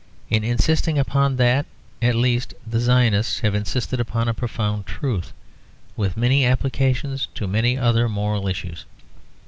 In 0.31 0.43
insisting 0.43 0.97
upon 0.97 1.35
that 1.35 1.67
at 2.01 2.15
least 2.15 2.55
the 2.65 2.79
Zionists 2.79 3.41
have 3.41 3.53
insisted 3.53 3.99
upon 3.99 4.27
a 4.27 4.33
profound 4.33 4.87
truth, 4.87 5.31
with 5.95 6.17
many 6.17 6.43
applications 6.43 7.27
to 7.35 7.47
many 7.47 7.77
other 7.77 8.09
moral 8.09 8.47
issues. 8.47 8.85